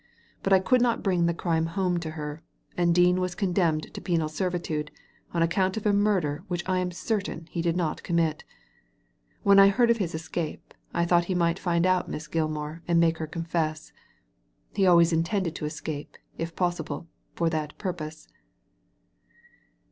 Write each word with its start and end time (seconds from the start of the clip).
But 0.41 0.51
I 0.51 0.57
could 0.59 0.81
not 0.81 1.03
bring 1.03 1.27
the 1.27 1.33
crime 1.35 1.67
home 1.77 1.99
to 1.99 2.09
her, 2.17 2.41
and 2.75 2.95
Dean 2.95 3.21
was 3.21 3.35
condemned 3.35 3.93
to 3.93 4.01
penal 4.01 4.29
servitude 4.29 4.89
on 5.31 5.43
account 5.43 5.77
of 5.77 5.85
a 5.85 5.93
murder 5.93 6.43
which 6.47 6.67
I 6.67 6.79
am 6.79 6.89
certam 6.89 7.47
he 7.49 7.61
did 7.61 7.77
not 7.77 8.01
commit 8.01 8.43
When 9.43 9.59
I 9.59 9.67
heard 9.67 9.91
of 9.91 9.97
his 9.97 10.15
escape 10.15 10.73
I 10.91 11.05
thought 11.05 11.25
he 11.25 11.35
might 11.35 11.59
find 11.59 11.85
out 11.85 12.09
Miss 12.09 12.27
Gilmar 12.27 12.81
and 12.87 12.99
make 12.99 13.19
her 13.19 13.27
confess. 13.27 13.93
He 14.73 14.85
slways 14.85 15.13
intended 15.13 15.53
to 15.57 15.65
escape, 15.65 16.17
if 16.35 16.55
possible, 16.55 17.07
for 17.35 17.51
that 17.51 17.77
purpose." 17.77 18.27